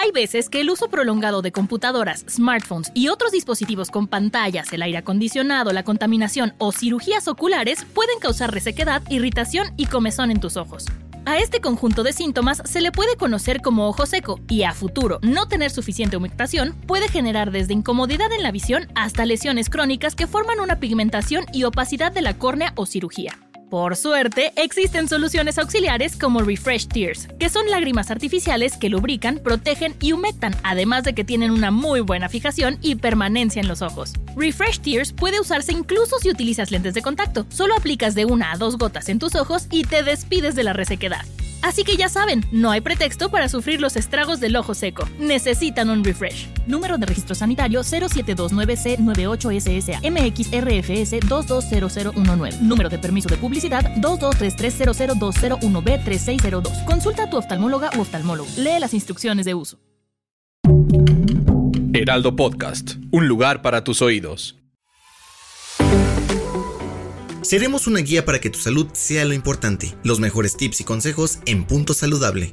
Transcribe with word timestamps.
Hay 0.00 0.12
veces 0.12 0.48
que 0.48 0.60
el 0.60 0.70
uso 0.70 0.88
prolongado 0.88 1.42
de 1.42 1.50
computadoras, 1.50 2.24
smartphones 2.28 2.92
y 2.94 3.08
otros 3.08 3.32
dispositivos 3.32 3.90
con 3.90 4.06
pantallas, 4.06 4.72
el 4.72 4.82
aire 4.82 4.98
acondicionado, 4.98 5.72
la 5.72 5.82
contaminación 5.82 6.54
o 6.58 6.70
cirugías 6.70 7.26
oculares 7.26 7.84
pueden 7.94 8.20
causar 8.20 8.54
resequedad, 8.54 9.02
irritación 9.10 9.72
y 9.76 9.86
comezón 9.86 10.30
en 10.30 10.38
tus 10.38 10.56
ojos. 10.56 10.84
A 11.26 11.38
este 11.38 11.60
conjunto 11.60 12.04
de 12.04 12.12
síntomas 12.12 12.62
se 12.64 12.80
le 12.80 12.92
puede 12.92 13.16
conocer 13.16 13.60
como 13.60 13.88
ojo 13.88 14.06
seco 14.06 14.38
y 14.48 14.62
a 14.62 14.72
futuro 14.72 15.18
no 15.22 15.48
tener 15.48 15.72
suficiente 15.72 16.16
humectación 16.16 16.74
puede 16.86 17.08
generar 17.08 17.50
desde 17.50 17.72
incomodidad 17.72 18.32
en 18.32 18.44
la 18.44 18.52
visión 18.52 18.86
hasta 18.94 19.26
lesiones 19.26 19.68
crónicas 19.68 20.14
que 20.14 20.28
forman 20.28 20.60
una 20.60 20.78
pigmentación 20.78 21.44
y 21.52 21.64
opacidad 21.64 22.12
de 22.12 22.22
la 22.22 22.38
córnea 22.38 22.72
o 22.76 22.86
cirugía. 22.86 23.36
Por 23.70 23.96
suerte, 23.96 24.52
existen 24.56 25.08
soluciones 25.08 25.58
auxiliares 25.58 26.16
como 26.16 26.40
Refresh 26.40 26.88
Tears, 26.88 27.28
que 27.38 27.50
son 27.50 27.68
lágrimas 27.70 28.10
artificiales 28.10 28.78
que 28.78 28.88
lubrican, 28.88 29.40
protegen 29.40 29.94
y 30.00 30.12
humectan, 30.12 30.56
además 30.62 31.04
de 31.04 31.14
que 31.14 31.22
tienen 31.22 31.50
una 31.50 31.70
muy 31.70 32.00
buena 32.00 32.30
fijación 32.30 32.78
y 32.80 32.94
permanencia 32.94 33.60
en 33.60 33.68
los 33.68 33.82
ojos. 33.82 34.14
Refresh 34.36 34.80
Tears 34.80 35.12
puede 35.12 35.38
usarse 35.38 35.72
incluso 35.72 36.18
si 36.18 36.30
utilizas 36.30 36.70
lentes 36.70 36.94
de 36.94 37.02
contacto. 37.02 37.44
Solo 37.50 37.74
aplicas 37.76 38.14
de 38.14 38.24
una 38.24 38.52
a 38.52 38.56
dos 38.56 38.78
gotas 38.78 39.10
en 39.10 39.18
tus 39.18 39.34
ojos 39.34 39.66
y 39.70 39.84
te 39.84 40.02
despides 40.02 40.54
de 40.54 40.64
la 40.64 40.72
resequedad. 40.72 41.26
Así 41.62 41.84
que 41.84 41.96
ya 41.96 42.08
saben, 42.08 42.44
no 42.52 42.70
hay 42.70 42.80
pretexto 42.80 43.30
para 43.30 43.48
sufrir 43.48 43.80
los 43.80 43.96
estragos 43.96 44.38
del 44.40 44.56
ojo 44.56 44.74
seco. 44.74 45.08
Necesitan 45.18 45.90
un 45.90 46.04
refresh. 46.04 46.46
Número 46.66 46.96
de 46.98 47.06
registro 47.06 47.34
sanitario 47.34 47.80
0729C98SSA 47.80 49.98
MXRFS 50.10 51.28
220019. 51.28 52.50
Número 52.62 52.88
de 52.88 52.98
permiso 52.98 53.28
de 53.28 53.36
publicidad 53.36 53.84
223300201B3602. 53.96 56.84
Consulta 56.84 57.24
a 57.24 57.30
tu 57.30 57.36
oftalmóloga 57.36 57.90
u 57.96 58.00
oftalmólogo. 58.00 58.48
Lee 58.56 58.78
las 58.80 58.94
instrucciones 58.94 59.46
de 59.46 59.54
uso. 59.54 59.78
Heraldo 61.94 62.36
Podcast, 62.36 62.96
un 63.10 63.26
lugar 63.26 63.62
para 63.62 63.82
tus 63.82 64.02
oídos. 64.02 64.57
Seremos 67.48 67.86
una 67.86 68.00
guía 68.00 68.26
para 68.26 68.42
que 68.42 68.50
tu 68.50 68.58
salud 68.58 68.88
sea 68.92 69.24
lo 69.24 69.32
importante. 69.32 69.94
Los 70.04 70.20
mejores 70.20 70.54
tips 70.58 70.82
y 70.82 70.84
consejos 70.84 71.38
en 71.46 71.64
Punto 71.64 71.94
Saludable. 71.94 72.52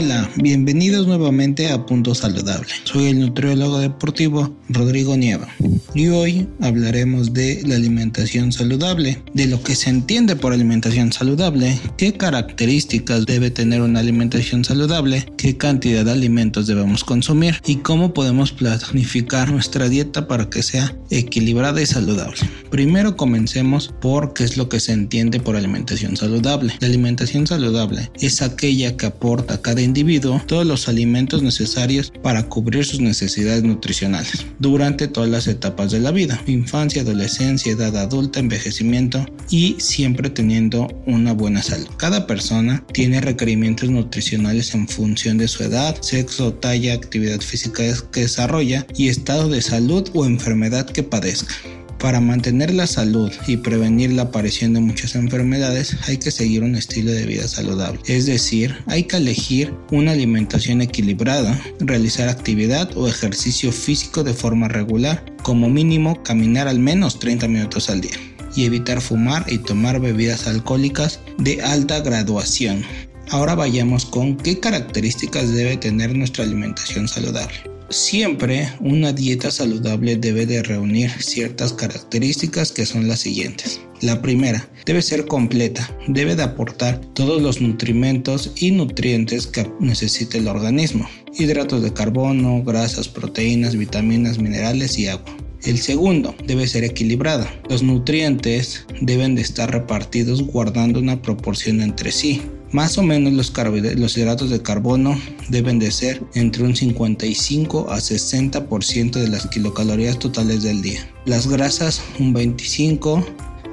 Hola, 0.00 0.30
bienvenidos 0.36 1.08
nuevamente 1.08 1.72
a 1.72 1.84
Punto 1.84 2.14
Saludable. 2.14 2.68
Soy 2.84 3.06
el 3.06 3.18
nutriólogo 3.18 3.80
deportivo 3.80 4.56
Rodrigo 4.68 5.16
Nieva 5.16 5.48
y 5.92 6.06
hoy 6.06 6.46
hablaremos 6.60 7.32
de 7.32 7.62
la 7.66 7.74
alimentación 7.74 8.52
saludable, 8.52 9.20
de 9.34 9.46
lo 9.46 9.60
que 9.60 9.74
se 9.74 9.90
entiende 9.90 10.36
por 10.36 10.52
alimentación 10.52 11.12
saludable, 11.12 11.80
qué 11.96 12.12
características 12.12 13.26
debe 13.26 13.50
tener 13.50 13.80
una 13.80 13.98
alimentación 13.98 14.64
saludable, 14.64 15.26
qué 15.36 15.56
cantidad 15.56 16.04
de 16.04 16.12
alimentos 16.12 16.68
debemos 16.68 17.02
consumir 17.02 17.60
y 17.66 17.76
cómo 17.76 18.14
podemos 18.14 18.52
planificar 18.52 19.50
nuestra 19.50 19.88
dieta 19.88 20.28
para 20.28 20.48
que 20.48 20.62
sea 20.62 20.94
equilibrada 21.10 21.82
y 21.82 21.86
saludable. 21.86 22.38
Primero 22.70 23.16
comencemos 23.16 23.92
por 24.00 24.34
qué 24.34 24.44
es 24.44 24.56
lo 24.56 24.68
que 24.68 24.78
se 24.78 24.92
entiende 24.92 25.40
por 25.40 25.56
alimentación 25.56 26.16
saludable. 26.16 26.74
La 26.80 26.86
alimentación 26.86 27.46
saludable 27.46 28.10
es 28.20 28.42
aquella 28.42 28.96
que 28.96 29.06
aporta 29.06 29.60
cada 29.62 29.80
individuo 29.88 30.40
todos 30.46 30.66
los 30.66 30.88
alimentos 30.88 31.42
necesarios 31.42 32.12
para 32.22 32.44
cubrir 32.44 32.84
sus 32.84 33.00
necesidades 33.00 33.62
nutricionales 33.62 34.46
durante 34.58 35.08
todas 35.08 35.30
las 35.30 35.46
etapas 35.46 35.90
de 35.90 36.00
la 36.00 36.10
vida, 36.10 36.40
infancia, 36.46 37.02
adolescencia, 37.02 37.72
edad 37.72 37.96
adulta, 37.96 38.40
envejecimiento 38.40 39.24
y 39.50 39.76
siempre 39.78 40.30
teniendo 40.30 40.86
una 41.06 41.32
buena 41.32 41.62
salud. 41.62 41.88
Cada 41.96 42.26
persona 42.26 42.84
tiene 42.92 43.20
requerimientos 43.20 43.88
nutricionales 43.90 44.74
en 44.74 44.86
función 44.88 45.38
de 45.38 45.48
su 45.48 45.64
edad, 45.64 45.96
sexo, 46.00 46.52
talla, 46.54 46.94
actividad 46.94 47.40
física 47.40 47.82
que 48.12 48.20
desarrolla 48.20 48.86
y 48.96 49.08
estado 49.08 49.48
de 49.48 49.62
salud 49.62 50.08
o 50.14 50.26
enfermedad 50.26 50.86
que 50.86 51.02
padezca. 51.02 51.54
Para 51.98 52.20
mantener 52.20 52.72
la 52.72 52.86
salud 52.86 53.32
y 53.48 53.56
prevenir 53.56 54.12
la 54.12 54.22
aparición 54.22 54.72
de 54.72 54.80
muchas 54.80 55.16
enfermedades 55.16 55.96
hay 56.06 56.18
que 56.18 56.30
seguir 56.30 56.62
un 56.62 56.76
estilo 56.76 57.10
de 57.10 57.26
vida 57.26 57.48
saludable. 57.48 58.00
Es 58.06 58.26
decir, 58.26 58.76
hay 58.86 59.02
que 59.02 59.16
elegir 59.16 59.74
una 59.90 60.12
alimentación 60.12 60.80
equilibrada, 60.80 61.60
realizar 61.80 62.28
actividad 62.28 62.96
o 62.96 63.08
ejercicio 63.08 63.72
físico 63.72 64.22
de 64.22 64.32
forma 64.32 64.68
regular, 64.68 65.24
como 65.42 65.68
mínimo 65.68 66.22
caminar 66.22 66.68
al 66.68 66.78
menos 66.78 67.18
30 67.18 67.48
minutos 67.48 67.90
al 67.90 68.00
día 68.00 68.16
y 68.54 68.64
evitar 68.64 69.00
fumar 69.00 69.44
y 69.48 69.58
tomar 69.58 70.00
bebidas 70.00 70.46
alcohólicas 70.46 71.18
de 71.38 71.62
alta 71.62 72.00
graduación. 72.00 72.84
Ahora 73.30 73.56
vayamos 73.56 74.06
con 74.06 74.36
qué 74.36 74.60
características 74.60 75.52
debe 75.52 75.76
tener 75.76 76.14
nuestra 76.14 76.44
alimentación 76.44 77.08
saludable. 77.08 77.77
Siempre 77.90 78.68
una 78.80 79.14
dieta 79.14 79.50
saludable 79.50 80.16
debe 80.16 80.44
de 80.44 80.62
reunir 80.62 81.10
ciertas 81.22 81.72
características 81.72 82.70
que 82.70 82.84
son 82.84 83.08
las 83.08 83.20
siguientes. 83.20 83.80
La 84.02 84.20
primera, 84.20 84.68
debe 84.84 85.00
ser 85.00 85.24
completa, 85.24 85.90
debe 86.06 86.36
de 86.36 86.42
aportar 86.42 87.00
todos 87.14 87.40
los 87.40 87.62
nutrimentos 87.62 88.52
y 88.56 88.72
nutrientes 88.72 89.46
que 89.46 89.66
necesite 89.80 90.36
el 90.36 90.48
organismo. 90.48 91.08
Hidratos 91.38 91.82
de 91.82 91.94
carbono, 91.94 92.62
grasas, 92.62 93.08
proteínas, 93.08 93.74
vitaminas, 93.74 94.38
minerales 94.38 94.98
y 94.98 95.08
agua. 95.08 95.34
El 95.64 95.78
segundo 95.78 96.34
debe 96.46 96.66
ser 96.66 96.84
equilibrada. 96.84 97.50
Los 97.70 97.82
nutrientes 97.82 98.84
deben 99.00 99.34
de 99.34 99.42
estar 99.42 99.72
repartidos 99.72 100.42
guardando 100.42 101.00
una 101.00 101.22
proporción 101.22 101.80
entre 101.80 102.12
sí. 102.12 102.42
Más 102.72 102.98
o 102.98 103.02
menos 103.02 103.32
los, 103.32 103.52
los 103.96 104.16
hidratos 104.16 104.50
de 104.50 104.60
carbono 104.60 105.18
deben 105.48 105.78
de 105.78 105.90
ser 105.90 106.22
entre 106.34 106.64
un 106.64 106.76
55 106.76 107.90
a 107.90 107.96
60% 107.96 109.12
de 109.12 109.28
las 109.28 109.46
kilocalorías 109.46 110.18
totales 110.18 110.62
del 110.62 110.82
día. 110.82 111.00
Las 111.24 111.46
grasas 111.46 112.02
un 112.18 112.34
25 112.34 113.24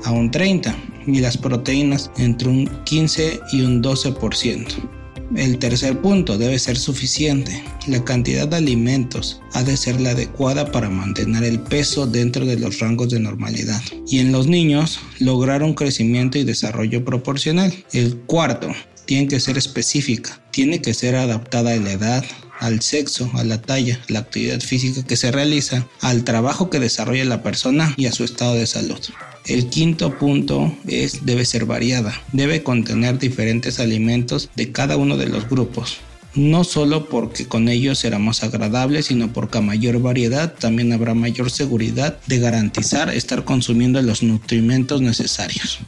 a 0.05 0.11
un 0.11 0.31
30 0.31 0.75
y 1.07 1.19
las 1.19 1.37
proteínas 1.37 2.09
entre 2.17 2.47
un 2.49 2.69
15 2.85 3.39
y 3.51 3.61
un 3.61 3.83
12%. 3.83 4.94
El 5.35 5.57
tercer 5.57 5.99
punto 6.01 6.37
debe 6.37 6.59
ser 6.59 6.77
suficiente. 6.77 7.63
La 7.87 8.03
cantidad 8.03 8.47
de 8.47 8.57
alimentos 8.57 9.41
ha 9.53 9.63
de 9.63 9.75
ser 9.75 9.99
la 9.99 10.11
adecuada 10.11 10.71
para 10.71 10.89
mantener 10.89 11.43
el 11.43 11.59
peso 11.59 12.05
dentro 12.05 12.45
de 12.45 12.57
los 12.57 12.79
rangos 12.79 13.09
de 13.09 13.19
normalidad. 13.19 13.81
Y 14.07 14.19
en 14.19 14.31
los 14.31 14.47
niños, 14.47 14.99
lograr 15.19 15.63
un 15.63 15.73
crecimiento 15.73 16.37
y 16.37 16.43
desarrollo 16.43 17.03
proporcional. 17.03 17.73
El 17.91 18.17
cuarto, 18.17 18.71
tiene 19.05 19.27
que 19.27 19.39
ser 19.39 19.57
específica, 19.57 20.41
tiene 20.51 20.81
que 20.81 20.93
ser 20.93 21.15
adaptada 21.15 21.73
a 21.73 21.77
la 21.77 21.91
edad, 21.91 22.25
al 22.59 22.81
sexo, 22.81 23.29
a 23.35 23.43
la 23.43 23.61
talla, 23.61 23.99
a 24.09 24.13
la 24.13 24.19
actividad 24.19 24.61
física 24.61 25.05
que 25.05 25.17
se 25.17 25.31
realiza, 25.31 25.87
al 26.01 26.23
trabajo 26.23 26.69
que 26.69 26.79
desarrolla 26.79 27.25
la 27.25 27.43
persona 27.43 27.93
y 27.97 28.07
a 28.07 28.11
su 28.11 28.23
estado 28.23 28.55
de 28.55 28.65
salud. 28.65 28.99
El 29.47 29.67
quinto 29.67 30.17
punto 30.17 30.75
es 30.87 31.23
debe 31.23 31.45
ser 31.45 31.65
variada, 31.65 32.19
debe 32.31 32.63
contener 32.63 33.19
diferentes 33.19 33.79
alimentos 33.79 34.49
de 34.55 34.71
cada 34.71 34.97
uno 34.97 35.17
de 35.17 35.27
los 35.27 35.47
grupos. 35.47 35.97
No 36.33 36.63
solo 36.63 37.07
porque 37.07 37.45
con 37.45 37.69
ellos 37.69 37.99
será 37.99 38.17
más 38.17 38.43
agradable, 38.43 39.03
sino 39.03 39.31
porque 39.31 39.59
a 39.59 39.61
mayor 39.61 40.01
variedad 40.01 40.53
también 40.53 40.91
habrá 40.93 41.13
mayor 41.13 41.51
seguridad 41.51 42.17
de 42.25 42.39
garantizar 42.39 43.13
estar 43.13 43.45
consumiendo 43.45 44.01
los 44.01 44.23
nutrimentos 44.23 45.01
necesarios. 45.01 45.79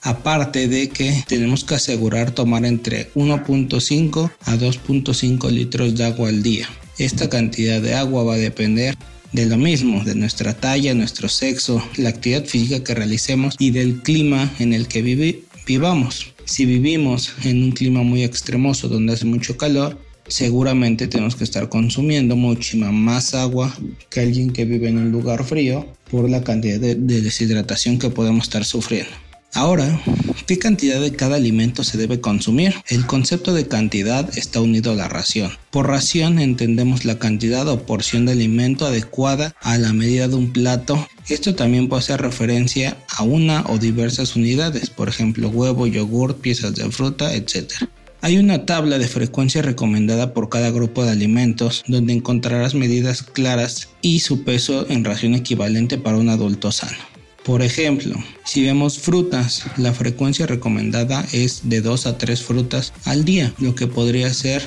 Aparte 0.00 0.66
de 0.66 0.88
que 0.88 1.22
tenemos 1.28 1.64
que 1.64 1.74
asegurar 1.74 2.30
tomar 2.30 2.64
entre 2.64 3.12
1.5 3.12 4.30
a 4.46 4.56
2.5 4.56 5.50
litros 5.50 5.94
de 5.94 6.04
agua 6.04 6.30
al 6.30 6.42
día. 6.42 6.68
Esta 6.98 7.28
cantidad 7.28 7.80
de 7.80 7.94
agua 7.94 8.24
va 8.24 8.34
a 8.34 8.38
depender 8.38 8.96
de 9.32 9.46
lo 9.46 9.56
mismo, 9.56 10.04
de 10.04 10.14
nuestra 10.14 10.54
talla, 10.54 10.94
nuestro 10.94 11.28
sexo, 11.28 11.82
la 11.96 12.10
actividad 12.10 12.44
física 12.44 12.84
que 12.84 12.94
realicemos 12.94 13.56
y 13.58 13.70
del 13.70 14.02
clima 14.02 14.52
en 14.58 14.72
el 14.72 14.88
que 14.88 15.02
vivamos. 15.66 16.32
Si 16.44 16.66
vivimos 16.66 17.32
en 17.44 17.62
un 17.62 17.72
clima 17.72 18.02
muy 18.02 18.24
extremoso 18.24 18.88
donde 18.88 19.14
hace 19.14 19.24
mucho 19.24 19.56
calor, 19.56 19.98
seguramente 20.28 21.08
tenemos 21.08 21.36
que 21.36 21.44
estar 21.44 21.68
consumiendo 21.68 22.36
muchísima 22.36 22.92
más 22.92 23.34
agua 23.34 23.76
que 24.10 24.20
alguien 24.20 24.52
que 24.52 24.64
vive 24.64 24.88
en 24.88 24.98
un 24.98 25.12
lugar 25.12 25.44
frío 25.44 25.86
por 26.10 26.28
la 26.28 26.42
cantidad 26.44 26.78
de 26.78 26.94
deshidratación 26.94 27.98
que 27.98 28.10
podemos 28.10 28.44
estar 28.44 28.64
sufriendo. 28.64 29.21
Ahora, 29.54 30.00
¿qué 30.46 30.58
cantidad 30.58 30.98
de 30.98 31.12
cada 31.12 31.36
alimento 31.36 31.84
se 31.84 31.98
debe 31.98 32.22
consumir? 32.22 32.74
El 32.88 33.04
concepto 33.04 33.52
de 33.52 33.68
cantidad 33.68 34.26
está 34.38 34.62
unido 34.62 34.92
a 34.92 34.94
la 34.94 35.08
ración. 35.08 35.52
Por 35.70 35.88
ración 35.88 36.38
entendemos 36.38 37.04
la 37.04 37.18
cantidad 37.18 37.68
o 37.68 37.84
porción 37.84 38.24
de 38.24 38.32
alimento 38.32 38.86
adecuada 38.86 39.54
a 39.60 39.76
la 39.76 39.92
medida 39.92 40.26
de 40.26 40.36
un 40.36 40.54
plato. 40.54 41.06
Esto 41.28 41.54
también 41.54 41.90
puede 41.90 42.00
hacer 42.00 42.22
referencia 42.22 42.96
a 43.08 43.24
una 43.24 43.62
o 43.68 43.76
diversas 43.76 44.36
unidades, 44.36 44.88
por 44.88 45.10
ejemplo 45.10 45.50
huevo, 45.50 45.86
yogur, 45.86 46.36
piezas 46.36 46.74
de 46.74 46.90
fruta, 46.90 47.34
etc. 47.34 47.74
Hay 48.22 48.38
una 48.38 48.64
tabla 48.64 48.98
de 48.98 49.06
frecuencia 49.06 49.60
recomendada 49.60 50.32
por 50.32 50.48
cada 50.48 50.70
grupo 50.70 51.04
de 51.04 51.10
alimentos 51.10 51.84
donde 51.86 52.14
encontrarás 52.14 52.74
medidas 52.74 53.22
claras 53.22 53.90
y 54.00 54.20
su 54.20 54.44
peso 54.44 54.86
en 54.88 55.04
ración 55.04 55.34
equivalente 55.34 55.98
para 55.98 56.16
un 56.16 56.30
adulto 56.30 56.72
sano. 56.72 57.11
Por 57.44 57.62
ejemplo, 57.62 58.14
si 58.44 58.64
vemos 58.64 58.98
frutas, 58.98 59.64
la 59.76 59.92
frecuencia 59.92 60.46
recomendada 60.46 61.26
es 61.32 61.62
de 61.64 61.80
2 61.80 62.06
a 62.06 62.18
3 62.18 62.40
frutas 62.40 62.92
al 63.04 63.24
día, 63.24 63.52
lo 63.58 63.74
que 63.74 63.88
podría 63.88 64.32
ser 64.32 64.62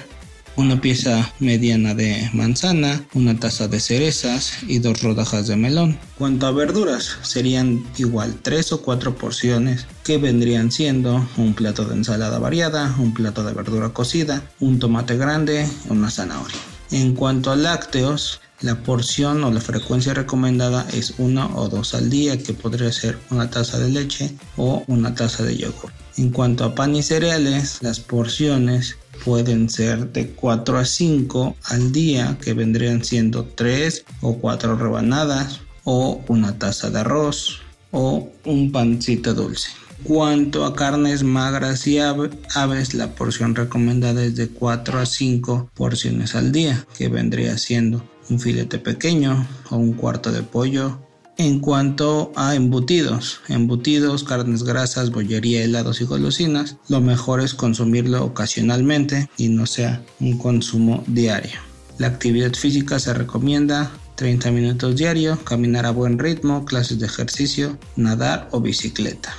una 0.57 0.79
pieza 0.79 1.33
mediana 1.39 1.93
de 1.93 2.29
manzana, 2.33 3.05
una 3.13 3.39
taza 3.39 3.67
de 3.67 3.79
cerezas 3.79 4.53
y 4.67 4.79
dos 4.79 5.01
rodajas 5.01 5.47
de 5.47 5.55
melón. 5.55 5.97
Cuanto 6.17 6.47
a 6.47 6.51
verduras, 6.51 7.17
serían 7.23 7.83
igual 7.97 8.35
3 8.41 8.73
o 8.73 8.81
4 8.81 9.15
porciones 9.15 9.85
que 10.03 10.17
vendrían 10.17 10.71
siendo 10.71 11.27
un 11.37 11.53
plato 11.53 11.85
de 11.85 11.95
ensalada 11.95 12.39
variada, 12.39 12.95
un 12.99 13.13
plato 13.13 13.43
de 13.43 13.53
verdura 13.53 13.89
cocida, 13.89 14.43
un 14.59 14.79
tomate 14.79 15.17
grande, 15.17 15.67
una 15.89 16.09
zanahoria. 16.09 16.74
En 16.91 17.15
cuanto 17.15 17.51
a 17.51 17.55
lácteos, 17.55 18.41
la 18.61 18.75
porción 18.83 19.43
o 19.43 19.51
la 19.51 19.59
frecuencia 19.59 20.13
recomendada 20.13 20.87
es 20.93 21.15
una 21.17 21.47
o 21.57 21.67
dos 21.67 21.93
al 21.93 22.09
día, 22.09 22.37
que 22.41 22.53
podría 22.53 22.91
ser 22.91 23.17
una 23.29 23.49
taza 23.49 23.79
de 23.79 23.89
leche 23.89 24.33
o 24.55 24.83
una 24.87 25.13
taza 25.13 25.43
de 25.43 25.57
yogur. 25.57 25.91
En 26.17 26.29
cuanto 26.29 26.63
a 26.63 26.73
pan 26.73 26.95
y 26.95 27.03
cereales, 27.03 27.79
las 27.81 27.99
porciones 27.99 28.97
pueden 29.25 29.69
ser 29.69 30.11
de 30.13 30.29
4 30.29 30.77
a 30.77 30.85
5 30.85 31.55
al 31.65 31.91
día, 31.91 32.37
que 32.41 32.53
vendrían 32.53 33.03
siendo 33.03 33.43
3 33.43 34.05
o 34.21 34.37
4 34.37 34.77
rebanadas, 34.77 35.59
o 35.83 36.23
una 36.27 36.57
taza 36.57 36.89
de 36.89 36.99
arroz, 36.99 37.59
o 37.91 38.29
un 38.45 38.71
pancito 38.71 39.33
dulce. 39.33 39.69
Cuanto 40.03 40.65
a 40.65 40.75
carnes 40.75 41.23
magras 41.23 41.87
y 41.87 41.99
aves, 41.99 42.93
la 42.93 43.15
porción 43.15 43.55
recomendada 43.55 44.23
es 44.23 44.35
de 44.35 44.49
4 44.49 44.99
a 44.99 45.05
5 45.05 45.71
porciones 45.73 46.35
al 46.35 46.51
día, 46.51 46.85
que 46.97 47.07
vendría 47.07 47.57
siendo 47.57 48.03
un 48.29 48.39
filete 48.39 48.77
pequeño 48.77 49.47
o 49.69 49.77
un 49.77 49.93
cuarto 49.93 50.31
de 50.31 50.43
pollo. 50.43 50.99
En 51.37 51.59
cuanto 51.59 52.31
a 52.35 52.55
embutidos, 52.55 53.41
embutidos, 53.49 54.23
carnes 54.23 54.63
grasas, 54.63 55.11
bollería, 55.11 55.63
helados 55.63 55.99
y 56.01 56.05
golosinas, 56.05 56.77
lo 56.87 57.01
mejor 57.01 57.41
es 57.41 57.53
consumirlo 57.53 58.23
ocasionalmente 58.23 59.29
y 59.37 59.49
no 59.49 59.65
sea 59.65 60.01
un 60.19 60.37
consumo 60.37 61.03
diario. 61.07 61.59
La 61.97 62.07
actividad 62.07 62.53
física 62.53 62.99
se 62.99 63.13
recomienda 63.13 63.91
30 64.15 64.51
minutos 64.51 64.95
diario, 64.95 65.37
caminar 65.43 65.85
a 65.85 65.91
buen 65.91 66.19
ritmo, 66.19 66.63
clases 66.63 66.99
de 66.99 67.05
ejercicio, 67.05 67.77
nadar 67.95 68.47
o 68.51 68.61
bicicleta. 68.61 69.33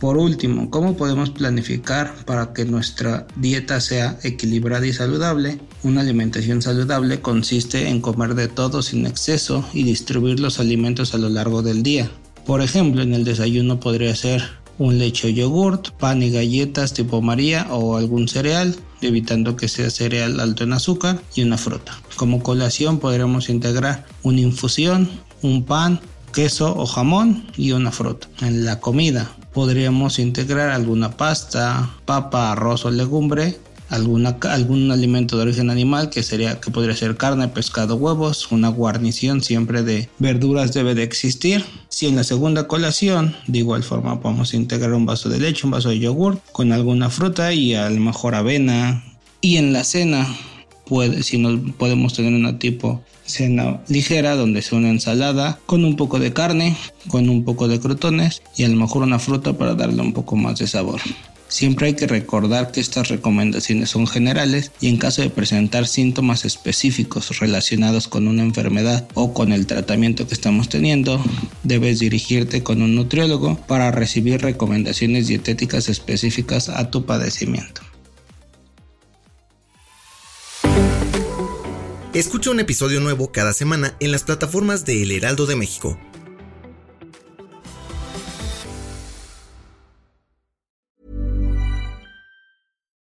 Por 0.00 0.16
último, 0.16 0.70
¿cómo 0.70 0.96
podemos 0.96 1.28
planificar 1.28 2.14
para 2.24 2.54
que 2.54 2.64
nuestra 2.64 3.26
dieta 3.36 3.82
sea 3.82 4.18
equilibrada 4.22 4.86
y 4.86 4.94
saludable? 4.94 5.60
Una 5.82 6.00
alimentación 6.00 6.62
saludable 6.62 7.20
consiste 7.20 7.90
en 7.90 8.00
comer 8.00 8.34
de 8.34 8.48
todo 8.48 8.80
sin 8.80 9.04
exceso 9.04 9.62
y 9.74 9.82
distribuir 9.82 10.40
los 10.40 10.58
alimentos 10.58 11.12
a 11.12 11.18
lo 11.18 11.28
largo 11.28 11.60
del 11.60 11.82
día. 11.82 12.10
Por 12.46 12.62
ejemplo, 12.62 13.02
en 13.02 13.12
el 13.12 13.24
desayuno 13.24 13.78
podría 13.78 14.16
ser 14.16 14.42
un 14.78 14.96
leche 14.96 15.28
o 15.28 15.30
yogurt, 15.30 15.90
pan 15.90 16.22
y 16.22 16.30
galletas 16.30 16.94
tipo 16.94 17.20
María 17.20 17.66
o 17.70 17.98
algún 17.98 18.26
cereal, 18.26 18.74
evitando 19.02 19.54
que 19.54 19.68
sea 19.68 19.90
cereal 19.90 20.40
alto 20.40 20.64
en 20.64 20.72
azúcar 20.72 21.20
y 21.34 21.42
una 21.42 21.58
fruta. 21.58 22.00
Como 22.16 22.42
colación 22.42 23.00
podremos 23.00 23.50
integrar 23.50 24.06
una 24.22 24.40
infusión, 24.40 25.10
un 25.42 25.66
pan, 25.66 26.00
queso 26.32 26.74
o 26.74 26.86
jamón 26.86 27.48
y 27.58 27.72
una 27.72 27.92
fruta. 27.92 28.28
En 28.40 28.64
la 28.64 28.80
comida 28.80 29.30
podríamos 29.52 30.18
integrar 30.18 30.70
alguna 30.70 31.16
pasta, 31.16 31.90
papa, 32.04 32.52
arroz 32.52 32.84
o 32.84 32.90
legumbre, 32.90 33.56
algún 33.90 34.90
alimento 34.92 35.36
de 35.36 35.42
origen 35.42 35.68
animal 35.68 36.10
que 36.10 36.22
sería 36.22 36.60
que 36.60 36.70
podría 36.70 36.94
ser 36.94 37.16
carne, 37.16 37.48
pescado, 37.48 37.96
huevos, 37.96 38.52
una 38.52 38.68
guarnición 38.68 39.42
siempre 39.42 39.82
de 39.82 40.08
verduras 40.18 40.72
debe 40.72 40.94
de 40.94 41.02
existir. 41.02 41.64
Si 41.88 42.06
en 42.06 42.16
la 42.16 42.24
segunda 42.24 42.68
colación 42.68 43.34
de 43.48 43.58
igual 43.58 43.82
forma 43.82 44.20
podemos 44.20 44.54
integrar 44.54 44.92
un 44.94 45.06
vaso 45.06 45.28
de 45.28 45.40
leche, 45.40 45.66
un 45.66 45.72
vaso 45.72 45.88
de 45.88 45.98
yogur 45.98 46.40
con 46.52 46.72
alguna 46.72 47.10
fruta 47.10 47.52
y 47.52 47.74
a 47.74 47.90
lo 47.90 48.00
mejor 48.00 48.36
avena. 48.36 49.02
Y 49.40 49.56
en 49.56 49.72
la 49.72 49.82
cena 49.84 50.26
puede, 50.90 51.22
si 51.22 51.38
no 51.38 51.72
podemos 51.74 52.14
tener 52.14 52.34
una 52.34 52.58
tipo 52.58 53.00
cena 53.24 53.80
ligera 53.86 54.34
donde 54.34 54.60
sea 54.60 54.76
una 54.76 54.90
ensalada 54.90 55.60
con 55.66 55.84
un 55.84 55.94
poco 55.94 56.18
de 56.18 56.32
carne, 56.32 56.76
con 57.06 57.28
un 57.28 57.44
poco 57.44 57.68
de 57.68 57.78
crutones 57.78 58.42
y 58.56 58.64
a 58.64 58.68
lo 58.68 58.74
mejor 58.74 59.04
una 59.04 59.20
fruta 59.20 59.52
para 59.52 59.76
darle 59.76 60.02
un 60.02 60.12
poco 60.12 60.34
más 60.34 60.58
de 60.58 60.66
sabor. 60.66 61.00
Siempre 61.46 61.86
hay 61.86 61.94
que 61.94 62.08
recordar 62.08 62.72
que 62.72 62.80
estas 62.80 63.08
recomendaciones 63.08 63.90
son 63.90 64.08
generales 64.08 64.72
y 64.80 64.88
en 64.88 64.96
caso 64.96 65.22
de 65.22 65.30
presentar 65.30 65.86
síntomas 65.86 66.44
específicos 66.44 67.38
relacionados 67.38 68.08
con 68.08 68.26
una 68.26 68.42
enfermedad 68.42 69.06
o 69.14 69.32
con 69.32 69.52
el 69.52 69.66
tratamiento 69.66 70.26
que 70.26 70.34
estamos 70.34 70.68
teniendo, 70.68 71.22
debes 71.62 72.00
dirigirte 72.00 72.64
con 72.64 72.82
un 72.82 72.96
nutriólogo 72.96 73.56
para 73.68 73.92
recibir 73.92 74.42
recomendaciones 74.42 75.28
dietéticas 75.28 75.88
específicas 75.88 76.68
a 76.68 76.90
tu 76.90 77.06
padecimiento. 77.06 77.89
Escucha 82.12 82.50
un 82.50 82.58
episodio 82.58 82.98
nuevo 82.98 83.30
cada 83.30 83.52
semana 83.52 83.94
en 84.00 84.10
las 84.10 84.24
plataformas 84.24 84.84
de 84.84 85.04
El 85.04 85.12
Heraldo 85.12 85.46
de 85.46 85.54
México. 85.54 85.96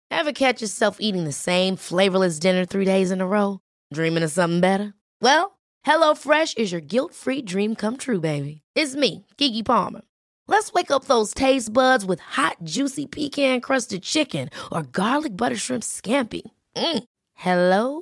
Ever 0.09 0.33
catch 0.33 0.59
yourself 0.59 0.97
eating 0.99 1.23
the 1.23 1.31
same 1.31 1.75
flavorless 1.75 2.39
dinner 2.39 2.65
three 2.65 2.83
days 2.83 3.11
in 3.11 3.21
a 3.21 3.27
row? 3.27 3.59
Dreaming 3.93 4.23
of 4.23 4.31
something 4.31 4.59
better? 4.59 4.95
Well, 5.21 5.59
HelloFresh 5.85 6.57
is 6.57 6.71
your 6.71 6.81
guilt-free 6.81 7.43
dream 7.43 7.75
come 7.75 7.97
true, 7.97 8.19
baby. 8.19 8.63
It's 8.73 8.95
me, 8.95 9.27
Kiki 9.37 9.61
Palmer. 9.61 10.01
Let's 10.47 10.73
wake 10.73 10.89
up 10.89 11.05
those 11.05 11.35
taste 11.35 11.71
buds 11.71 12.03
with 12.03 12.21
hot, 12.21 12.57
juicy 12.63 13.05
pecan-crusted 13.05 14.01
chicken 14.01 14.49
or 14.71 14.81
garlic 14.81 15.37
butter 15.37 15.57
shrimp 15.57 15.83
scampi. 15.83 16.41
Mm. 16.75 17.03
Hello 17.35 18.01